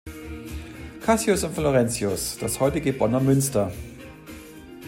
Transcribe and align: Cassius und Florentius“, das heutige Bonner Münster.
Cassius 1.01 1.43
und 1.43 1.53
Florentius“, 1.53 2.39
das 2.39 2.59
heutige 2.59 2.91
Bonner 2.91 3.19
Münster. 3.19 3.71